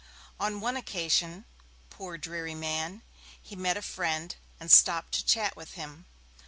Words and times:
On 0.39 0.61
one 0.61 0.75
occasion, 0.77 1.45
poor 1.91 2.17
dreary 2.17 2.55
man, 2.55 3.03
he 3.39 3.55
met 3.55 3.77
a 3.77 3.83
friend 3.83 4.35
and 4.59 4.71
stopped 4.71 5.11
to 5.11 5.23
chat 5.23 5.55
with 5.55 5.73
him. 5.73 6.07